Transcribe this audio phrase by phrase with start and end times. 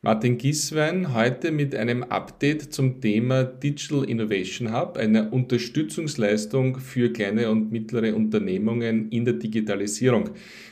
[0.00, 7.50] Martin Giswein heute mit einem Update zum Thema Digital Innovation Hub, einer Unterstützungsleistung für kleine
[7.50, 10.30] und mittlere Unternehmungen in der Digitalisierung.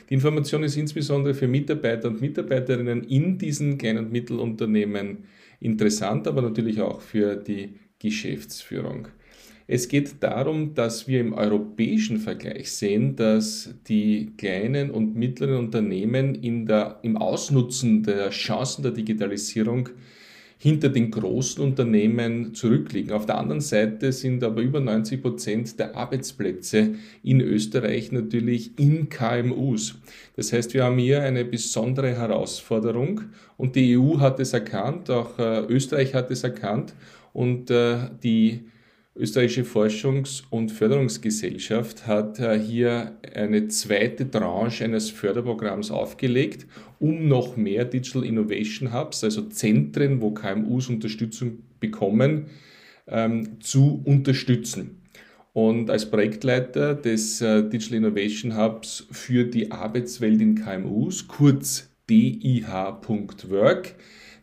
[0.09, 5.25] Die Information ist insbesondere für Mitarbeiter und Mitarbeiterinnen in diesen kleinen und Mittelunternehmen
[5.59, 9.09] interessant, aber natürlich auch für die Geschäftsführung.
[9.69, 16.35] Es geht darum, dass wir im europäischen Vergleich sehen, dass die kleinen und mittleren Unternehmen
[16.35, 19.89] in der, im Ausnutzen der Chancen der Digitalisierung
[20.57, 23.11] hinter den großen Unternehmen zurückliegen.
[23.11, 29.09] Auf der anderen Seite sind aber über 90 Prozent der Arbeitsplätze in Österreich natürlich in
[29.09, 29.95] KMUs.
[30.37, 33.21] Das heißt, wir haben hier eine besondere Herausforderung
[33.57, 36.95] und die EU hat es erkannt, auch äh, Österreich hat es erkannt
[37.33, 38.61] und äh, die
[39.17, 46.65] österreichische Forschungs- und Förderungsgesellschaft hat äh, hier eine zweite Tranche eines Förderprogramms aufgelegt,
[46.99, 52.47] um noch mehr Digital Innovation Hubs, also Zentren, wo KMUs Unterstützung bekommen,
[53.07, 55.01] ähm, zu unterstützen.
[55.53, 63.95] Und als Projektleiter des äh, Digital Innovation Hubs für die Arbeitswelt in KMUs, kurz DIH.work,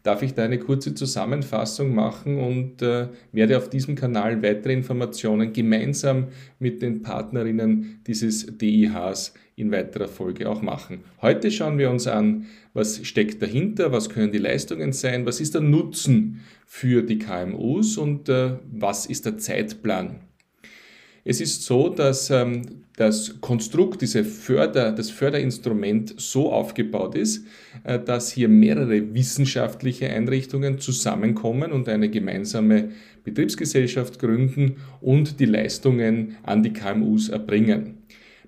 [0.04, 5.52] darf ich da eine kurze Zusammenfassung machen und äh, werde auf diesem Kanal weitere Informationen
[5.52, 11.00] gemeinsam mit den Partnerinnen dieses DIHs in weiterer Folge auch machen.
[11.22, 15.54] Heute schauen wir uns an, was steckt dahinter, was können die Leistungen sein, was ist
[15.54, 20.20] der Nutzen für die KMUs und äh, was ist der Zeitplan.
[21.24, 27.46] Es ist so, dass ähm, das Konstrukt, diese Förder, das Förderinstrument so aufgebaut ist,
[27.82, 32.90] äh, dass hier mehrere wissenschaftliche Einrichtungen zusammenkommen und eine gemeinsame
[33.24, 37.98] Betriebsgesellschaft gründen und die Leistungen an die KMUs erbringen.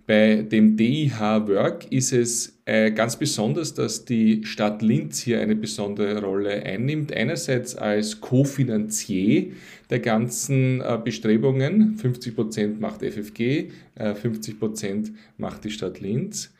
[0.06, 5.56] Bei dem DIH Work ist es äh, ganz besonders, dass die Stadt Linz hier eine
[5.56, 7.12] besondere Rolle einnimmt.
[7.12, 9.52] Einerseits als Kofinanzier
[9.90, 11.96] der ganzen äh, Bestrebungen.
[11.96, 16.52] 50 Prozent macht FFG, 50 äh, Prozent macht die Stadt Linz.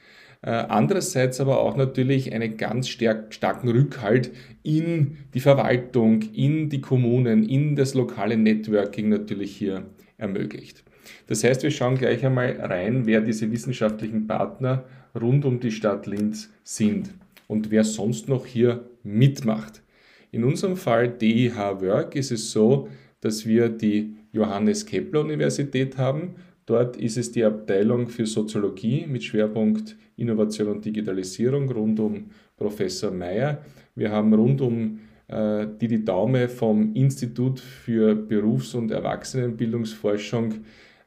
[0.42, 4.30] Andererseits aber auch natürlich einen ganz starken Rückhalt
[4.62, 9.86] in die Verwaltung, in die Kommunen, in das lokale Networking natürlich hier
[10.18, 10.84] ermöglicht.
[11.26, 14.84] Das heißt, wir schauen gleich einmal rein, wer diese wissenschaftlichen Partner
[15.14, 17.10] rund um die Stadt Linz sind
[17.46, 19.82] und wer sonst noch hier mitmacht.
[20.32, 22.88] In unserem Fall DIH Work ist es so,
[23.20, 26.34] dass wir die Johannes Kepler Universität haben.
[26.66, 33.10] Dort ist es die Abteilung für Soziologie mit Schwerpunkt Innovation und Digitalisierung rund um Professor
[33.10, 33.64] Meyer.
[33.94, 40.54] Wir haben rund um äh, Didi Daume vom Institut für Berufs- und Erwachsenenbildungsforschung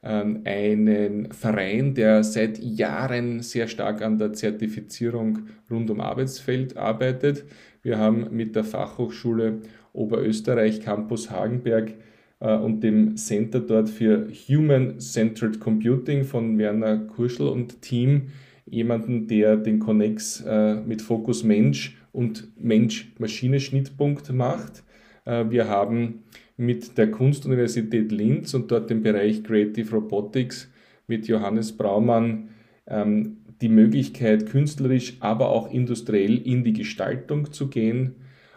[0.01, 5.39] einen Verein, der seit Jahren sehr stark an der Zertifizierung
[5.69, 7.43] rund um Arbeitsfeld arbeitet.
[7.81, 9.61] Wir haben mit der Fachhochschule
[9.93, 11.93] Oberösterreich Campus Hagenberg
[12.39, 18.27] äh, und dem Center dort für Human-Centered Computing von Werner Kurschel und Team
[18.66, 24.83] jemanden, der den Connex äh, mit Fokus Mensch und Mensch-Maschine-Schnittpunkt macht.
[25.25, 26.23] Äh, wir haben
[26.59, 30.70] mit der Kunstuniversität Linz und dort dem Bereich Creative Robotics
[31.08, 32.50] mit Johannes Braumann
[32.86, 38.16] ähm, die Möglichkeit, künstlerisch, aber auch industriell in die Gestaltung zu gehen.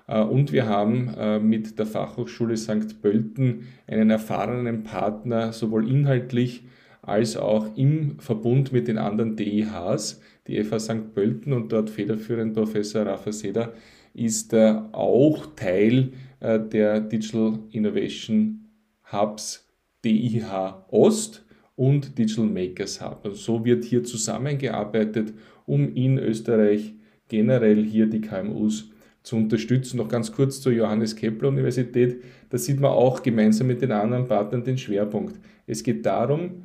[0.09, 3.01] Äh, und wir haben äh, mit der Fachhochschule St.
[3.01, 6.65] Pölten einen erfahrenen Partner, sowohl inhaltlich
[7.03, 11.15] als auch im Verbund mit den anderen DIHs, die FH St.
[11.15, 13.73] Pölten und dort federführend Professor Rafa Seder
[14.15, 18.69] ist äh, auch Teil der Digital Innovation
[19.12, 19.69] Hubs
[20.04, 21.44] DIH Ost
[21.76, 23.20] und Digital Makers Hub.
[23.25, 25.32] Also so wird hier zusammengearbeitet,
[25.66, 26.94] um in Österreich
[27.28, 28.91] generell hier die KMUs
[29.22, 29.98] zu unterstützen.
[29.98, 32.22] Noch ganz kurz zur Johannes Kepler Universität.
[32.50, 35.38] Da sieht man auch gemeinsam mit den anderen Partnern den Schwerpunkt.
[35.66, 36.64] Es geht darum,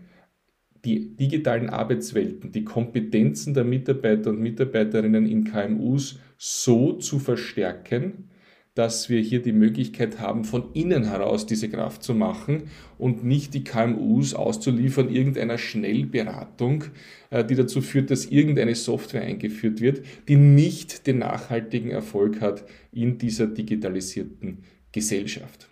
[0.83, 8.29] die digitalen Arbeitswelten, die Kompetenzen der Mitarbeiter und Mitarbeiterinnen in KMUs so zu verstärken,
[8.77, 12.69] dass wir hier die Möglichkeit haben, von innen heraus diese Kraft zu machen
[12.99, 16.83] und nicht die KMUs auszuliefern irgendeiner Schnellberatung,
[17.31, 22.65] äh, die dazu führt, dass irgendeine Software eingeführt wird, die nicht den nachhaltigen Erfolg hat
[22.91, 25.67] in dieser digitalisierten Gesellschaft.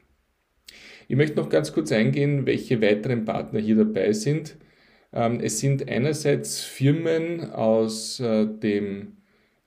[1.08, 4.58] Ich möchte noch ganz kurz eingehen, welche weiteren Partner hier dabei sind.
[5.14, 9.18] Ähm, es sind einerseits Firmen aus äh, dem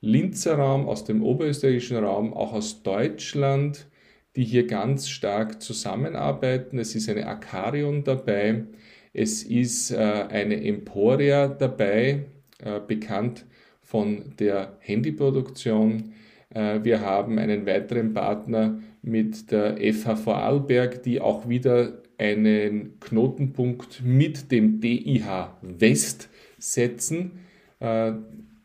[0.00, 3.88] Linzer Raum, aus dem oberösterreichischen Raum, auch aus Deutschland,
[4.36, 6.78] die hier ganz stark zusammenarbeiten.
[6.78, 8.64] Es ist eine Akarion dabei,
[9.12, 12.26] es ist äh, eine Emporia dabei,
[12.62, 13.46] äh, bekannt
[13.80, 16.12] von der Handyproduktion.
[16.54, 24.02] Äh, wir haben einen weiteren Partner mit der FH Vorarlberg, die auch wieder einen Knotenpunkt
[24.04, 26.28] mit dem DIH West
[26.58, 27.40] setzen,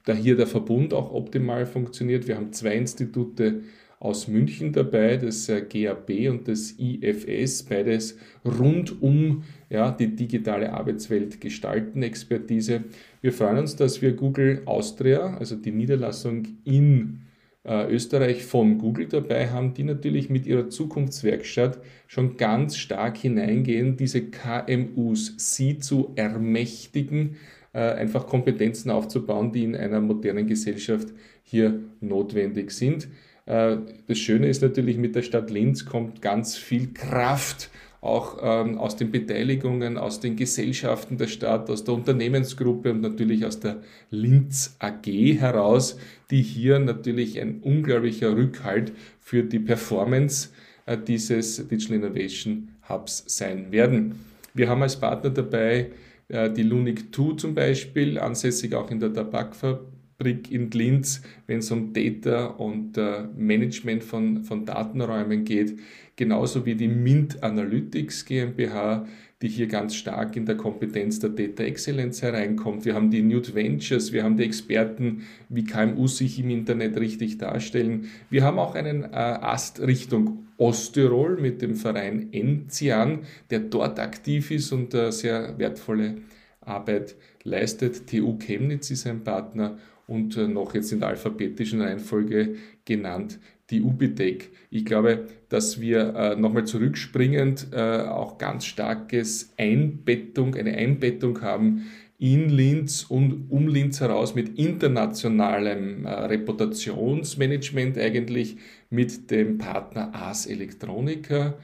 [0.06, 2.28] da hier der Verbund auch optimal funktioniert.
[2.28, 3.62] Wir haben zwei Institute
[4.04, 11.40] aus München dabei, das GAB und das IFS, beides rund um ja, die digitale Arbeitswelt
[11.40, 12.84] gestalten, Expertise.
[13.22, 17.22] Wir freuen uns, dass wir Google Austria, also die Niederlassung in
[17.64, 23.96] äh, Österreich von Google dabei haben, die natürlich mit ihrer Zukunftswerkstatt schon ganz stark hineingehen,
[23.96, 31.10] diese KMUs, sie zu ermächtigen, äh, einfach Kompetenzen aufzubauen, die in einer modernen Gesellschaft
[31.44, 33.08] hier notwendig sind.
[33.46, 33.78] Äh,
[34.08, 37.70] das Schöne ist natürlich, mit der Stadt Linz kommt ganz viel Kraft
[38.02, 43.46] auch ähm, aus den Beteiligungen, aus den Gesellschaften der Stadt, aus der Unternehmensgruppe und natürlich
[43.46, 43.78] aus der
[44.12, 45.98] Linz AG heraus,
[46.30, 48.92] die hier natürlich ein unglaublicher Rückhalt
[49.22, 50.50] für die Performance
[50.86, 54.20] äh, dieses Digital Innovation Hubs sein werden.
[54.54, 55.86] Wir haben als Partner dabei äh,
[56.30, 61.72] die Lunik 2 zum Beispiel, ansässig auch in der Tabakfabrik Fabrik in Linz, wenn es
[61.72, 65.80] um Data und äh, Management von, von Datenräumen geht,
[66.16, 69.06] genauso wie die Mint Analytics GmbH,
[69.42, 72.86] die hier ganz stark in der Kompetenz der Data Excellence hereinkommt.
[72.86, 77.40] Wir haben die New Ventures, wir haben die Experten, wie KMU sich im Internet richtig
[77.40, 78.10] darstellen.
[78.30, 84.52] Wir haben auch einen äh, Ast Richtung Osttirol mit dem Verein Enzian, der dort aktiv
[84.52, 86.20] ist und äh, sehr wertvolle
[86.62, 88.08] Arbeit leistet.
[88.08, 89.78] TU Chemnitz ist ein Partner
[90.08, 92.56] und äh, noch jetzt in der alphabetischen Reihenfolge
[92.86, 93.40] genannt
[93.70, 94.52] die Ubitec.
[94.70, 101.86] Ich glaube, dass wir äh, nochmal zurückspringend äh, auch ganz starkes Einbettung, eine Einbettung haben
[102.20, 108.58] in Linz und um Linz heraus mit internationalem äh, Reputationsmanagement eigentlich
[108.90, 111.56] mit dem Partner Ars Electronica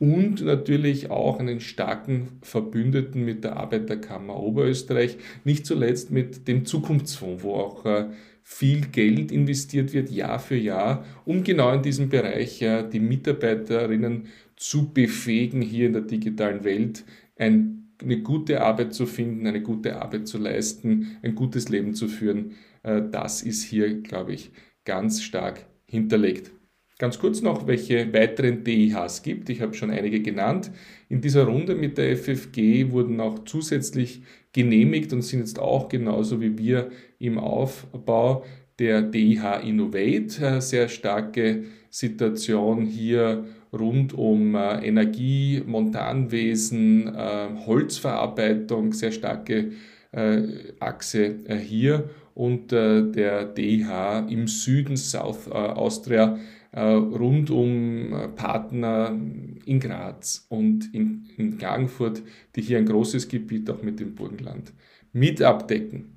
[0.00, 7.44] und natürlich auch einen starken Verbündeten mit der Arbeiterkammer Oberösterreich, nicht zuletzt mit dem Zukunftsfonds,
[7.44, 8.06] wo auch äh,
[8.42, 14.26] viel Geld investiert wird, Jahr für Jahr, um genau in diesem Bereich die Mitarbeiterinnen
[14.56, 17.04] zu befähigen, hier in der digitalen Welt
[17.36, 22.08] ein, eine gute Arbeit zu finden, eine gute Arbeit zu leisten, ein gutes Leben zu
[22.08, 22.52] führen.
[22.82, 24.50] Äh, das ist hier, glaube ich,
[24.84, 26.52] ganz stark hinterlegt.
[27.00, 29.48] Ganz kurz noch, welche weiteren DIHs gibt.
[29.48, 30.70] Ich habe schon einige genannt.
[31.08, 34.20] In dieser Runde mit der FFG wurden auch zusätzlich
[34.52, 38.44] genehmigt und sind jetzt auch genauso wie wir im Aufbau
[38.78, 40.60] der DIH Innovate.
[40.60, 49.70] Sehr starke Situation hier rund um äh, Energie, Montanwesen, äh, Holzverarbeitung, sehr starke
[50.12, 50.42] äh,
[50.80, 51.36] Achse
[51.66, 59.18] hier und der DIH im Süden South Austria äh, rund um äh, Partner
[59.64, 62.22] in Graz und in, in Klagenfurt,
[62.54, 64.72] die hier ein großes Gebiet auch mit dem Burgenland
[65.12, 66.16] mit abdecken.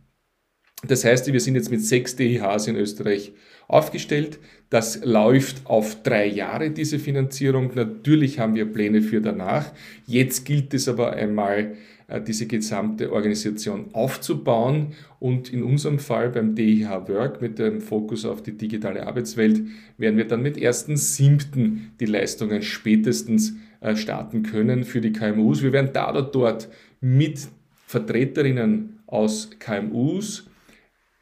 [0.86, 3.32] Das heißt, wir sind jetzt mit sechs DIHs in Österreich
[3.70, 4.40] aufgestellt.
[4.70, 7.72] Das läuft auf drei Jahre, diese Finanzierung.
[7.74, 9.72] Natürlich haben wir Pläne für danach.
[10.06, 11.76] Jetzt gilt es aber einmal, äh,
[12.20, 14.94] diese gesamte Organisation aufzubauen.
[15.20, 19.62] Und in unserem Fall beim DIH Work mit dem Fokus auf die digitale Arbeitswelt
[19.98, 21.78] werden wir dann mit 1.7.
[22.00, 25.62] die Leistungen spätestens äh, starten können für die KMUs.
[25.62, 26.70] Wir werden da oder dort
[27.02, 27.48] mit
[27.88, 30.50] Vertreterinnen aus KMUs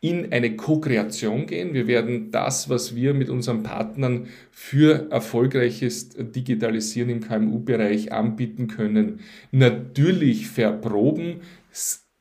[0.02, 1.76] in eine Co-Kreation gehen.
[1.76, 9.20] Wir werden das, was wir mit unseren Partnern für erfolgreiches Digitalisieren im KMU-Bereich anbieten können,
[9.52, 11.42] natürlich verproben,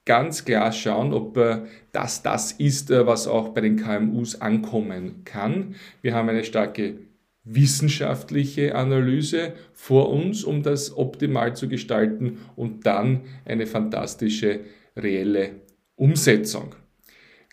[0.04, 5.22] ganz klar schauen, ob äh, das das ist, äh, was auch bei den KMUs ankommen
[5.25, 5.75] kann.
[6.02, 6.94] Wir haben eine starke
[7.44, 14.60] wissenschaftliche Analyse vor uns, um das optimal zu gestalten und dann eine fantastische
[14.96, 15.52] reelle
[15.96, 16.75] Umsetzung.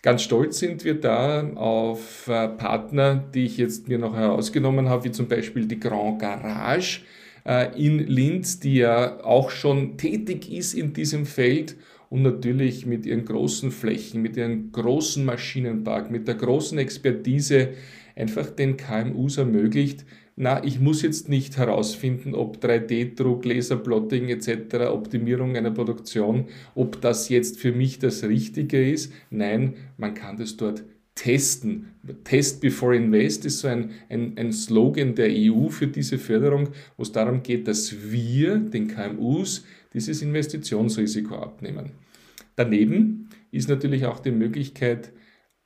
[0.08, 5.04] Ganz stolz sind wir da auf äh, Partner, die ich jetzt mir noch herausgenommen habe,
[5.04, 7.02] wie zum Beispiel die Grand Garage
[7.44, 11.76] äh, in Linz, die ja auch schon tätig ist in diesem Feld
[12.08, 17.74] und natürlich mit ihren großen Flächen, mit ihrem großen Maschinenpark, mit der großen Expertise
[18.16, 20.06] einfach den KMUs ermöglicht,
[20.40, 27.28] na, ich muss jetzt nicht herausfinden, ob 3D-Druck, Laserplotting etc., Optimierung einer Produktion, ob das
[27.28, 29.12] jetzt für mich das Richtige ist.
[29.30, 30.84] Nein, man kann das dort
[31.16, 31.88] testen.
[32.22, 37.02] Test before invest ist so ein, ein, ein Slogan der EU für diese Förderung, wo
[37.02, 41.90] es darum geht, dass wir den KMUs dieses Investitionsrisiko abnehmen.
[42.54, 45.10] Daneben ist natürlich auch die Möglichkeit,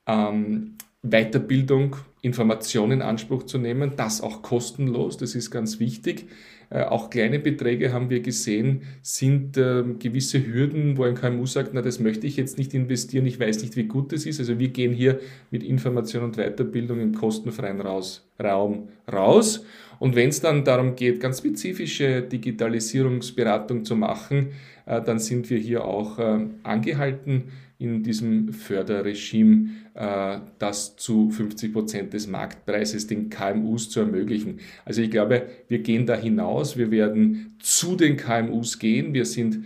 [0.07, 6.29] ähm, Weiterbildung Informationen in Anspruch zu nehmen, das auch kostenlos, das ist ganz wichtig.
[6.71, 11.75] Äh, auch kleine Beträge haben wir gesehen, sind äh, gewisse Hürden, wo ein KMU sagt,
[11.75, 14.39] na, das möchte ich jetzt nicht investieren, ich weiß nicht, wie gut das ist.
[14.39, 15.19] Also wir gehen hier
[15.51, 19.65] mit Information und Weiterbildung im kostenfreien raus, Raum raus.
[19.99, 24.49] Und wenn es dann darum geht, ganz spezifische Digitalisierungsberatung zu machen,
[24.87, 27.45] äh, dann sind wir hier auch äh, angehalten,
[27.79, 34.61] in diesem Förderregime äh, das zu 50 Prozent des Marktpreises den KMUs zu ermöglichen.
[34.85, 39.65] Also ich glaube, wir gehen da hinaus, wir werden zu den KMUs gehen, wir sind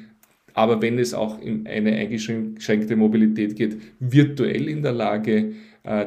[0.57, 5.53] aber wenn es auch in eine eingeschränkte Mobilität geht, virtuell in der Lage,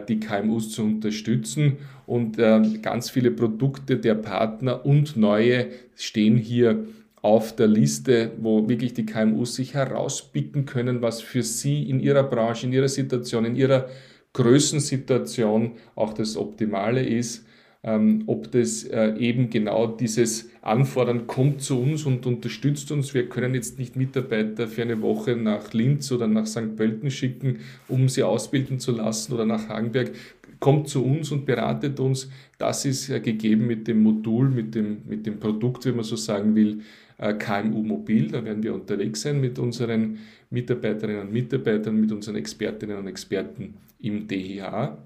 [0.08, 1.78] die KMUs zu unterstützen.
[2.06, 6.86] Und äh, ganz viele Produkte der Partner und neue stehen hier
[7.22, 12.24] auf der Liste, wo wirklich die KMUs sich herauspicken können, was für sie in ihrer
[12.24, 13.88] Branche, in ihrer Situation, in ihrer
[14.34, 17.46] Größensituation auch das Optimale ist.
[17.82, 23.14] Ähm, ob das äh, eben genau dieses Anfordern kommt zu uns und unterstützt uns.
[23.14, 26.76] Wir können jetzt nicht Mitarbeiter für eine Woche nach Linz oder nach St.
[26.76, 30.12] Pölten schicken, um sie ausbilden zu lassen oder nach Hagenberg.
[30.60, 32.30] Kommt zu uns und beratet uns.
[32.58, 36.18] Das ist äh, gegeben mit dem Modul, mit dem, mit dem Produkt, wenn man so
[36.18, 36.82] sagen will,
[37.18, 38.30] äh, KMU Mobil.
[38.30, 40.18] Da werden wir unterwegs sein mit unseren
[40.50, 44.98] Mitarbeiterinnen und Mitarbeitern, mit unseren Expertinnen und Experten im DHA.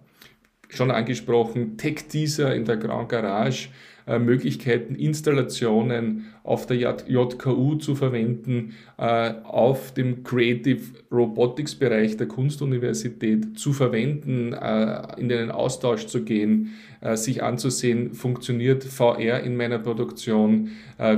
[0.74, 3.70] Schon angesprochen, Tech Teaser in der Grand Garage
[4.06, 12.28] äh, Möglichkeiten, Installationen auf der JKU zu verwenden, äh, auf dem Creative Robotics Bereich der
[12.28, 16.74] Kunstuniversität zu verwenden, äh, in den Austausch zu gehen,
[17.16, 20.70] sich anzusehen, funktioniert VR in meiner Produktion,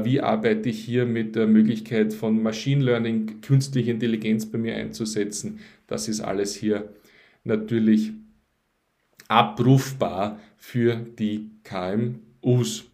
[0.01, 5.59] wie arbeite ich hier mit der Möglichkeit von Machine Learning, künstliche Intelligenz bei mir einzusetzen.
[5.85, 6.89] Das ist alles hier
[7.43, 8.13] natürlich
[9.27, 12.20] abrufbar für die KMU.
[12.46, 12.86] Us.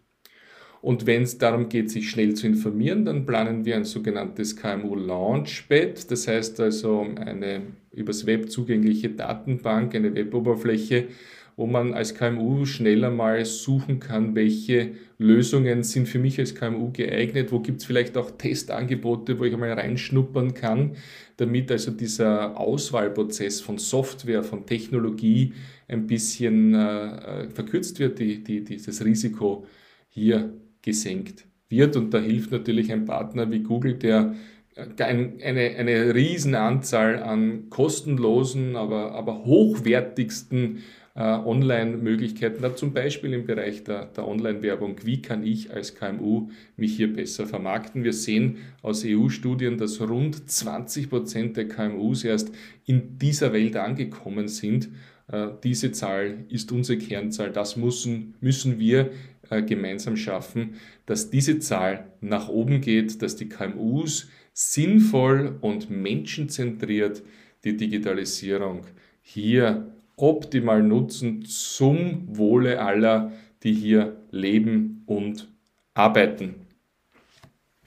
[0.80, 4.96] Und wenn es darum geht, sich schnell zu informieren, dann planen wir ein sogenanntes KMU
[4.96, 7.62] Launchpad, das heißt also eine
[7.92, 11.08] übers Web zugängliche Datenbank, eine Weboberfläche,
[11.56, 16.90] wo man als KMU schneller mal suchen kann, welche Lösungen sind für mich als KMU
[16.92, 20.96] geeignet, wo gibt es vielleicht auch Testangebote, wo ich einmal reinschnuppern kann,
[21.36, 25.52] damit also dieser Auswahlprozess von Software, von Technologie
[25.88, 29.66] ein bisschen äh, äh, verkürzt wird, die, die, dieses Risiko
[30.08, 31.96] hier gesenkt wird.
[31.96, 34.34] Und da hilft natürlich ein Partner wie Google, der
[34.74, 40.78] äh, eine, eine Riesenanzahl an kostenlosen, aber, aber hochwertigsten
[41.20, 44.96] Online-Möglichkeiten hat, zum Beispiel im Bereich der, der Online-Werbung.
[45.04, 48.02] Wie kann ich als KMU mich hier besser vermarkten?
[48.02, 52.52] Wir sehen aus EU-Studien, dass rund 20 Prozent der KMUs erst
[52.86, 54.88] in dieser Welt angekommen sind
[55.28, 57.50] äh, diese Zahl ist unsere Kernzahl.
[57.50, 59.10] Das müssen, müssen wir
[59.50, 60.74] äh, gemeinsam schaffen,
[61.06, 67.22] dass diese Zahl nach oben geht, dass die KMUs sinnvoll und menschenzentriert
[67.64, 68.84] die Digitalisierung
[69.22, 69.92] hier
[70.22, 73.32] optimal nutzen zum Wohle aller,
[73.64, 75.48] die hier leben und
[75.94, 76.54] arbeiten.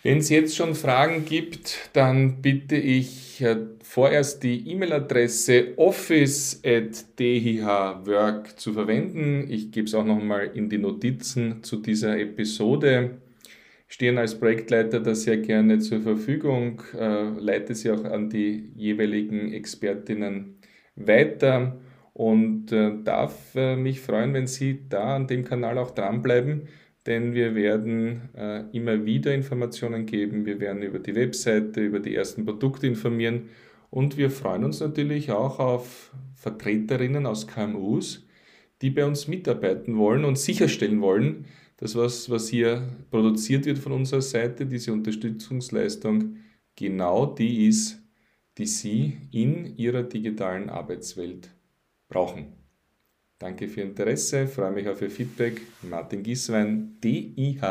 [0.03, 8.73] Wenn es jetzt schon Fragen gibt, dann bitte ich äh, vorerst die E-Mail-Adresse office.dhwork zu
[8.73, 9.47] verwenden.
[9.49, 13.21] Ich gebe es auch nochmal in die Notizen zu dieser Episode.
[13.87, 19.53] Stehen als Projektleiter da sehr gerne zur Verfügung, äh, leite sie auch an die jeweiligen
[19.53, 20.57] Expertinnen
[20.95, 21.79] weiter
[22.15, 26.67] und äh, darf äh, mich freuen, wenn Sie da an dem Kanal auch dranbleiben
[27.05, 32.15] denn wir werden äh, immer wieder Informationen geben, wir werden über die Webseite, über die
[32.15, 33.49] ersten Produkte informieren.
[33.91, 38.25] Und wir freuen uns natürlich auch auf Vertreterinnen aus KMUs,
[38.81, 41.45] die bei uns mitarbeiten wollen und sicherstellen wollen,
[41.77, 46.37] dass was, was hier produziert wird von unserer Seite, diese Unterstützungsleistung,
[46.75, 48.01] genau die ist,
[48.57, 51.51] die Sie in Ihrer digitalen Arbeitswelt
[52.07, 52.53] brauchen.
[53.37, 55.61] Danke für Ihr Interesse, freue mich auf Ihr Feedback.
[55.81, 57.65] Martin Gieswein, dih.work.